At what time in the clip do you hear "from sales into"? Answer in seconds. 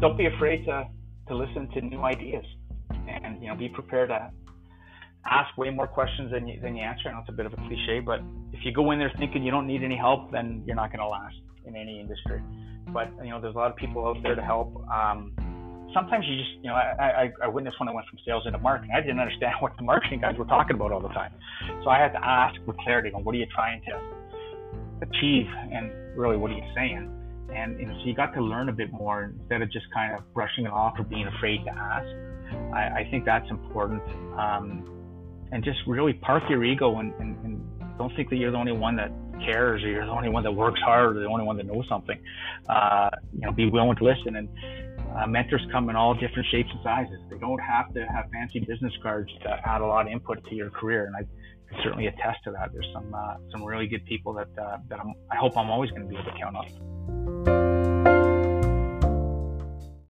18.08-18.58